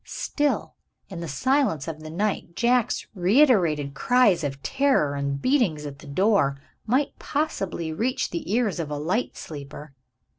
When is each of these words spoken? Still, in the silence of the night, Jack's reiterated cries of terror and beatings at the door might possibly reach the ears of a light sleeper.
Still, 0.03 0.73
in 1.09 1.19
the 1.19 1.27
silence 1.27 1.87
of 1.87 1.99
the 1.99 2.09
night, 2.09 2.55
Jack's 2.55 3.05
reiterated 3.13 3.93
cries 3.93 4.43
of 4.43 4.63
terror 4.63 5.13
and 5.13 5.39
beatings 5.39 5.85
at 5.85 5.99
the 5.99 6.07
door 6.07 6.59
might 6.87 7.19
possibly 7.19 7.93
reach 7.93 8.31
the 8.31 8.51
ears 8.51 8.79
of 8.79 8.89
a 8.89 8.97
light 8.97 9.37
sleeper. 9.37 9.93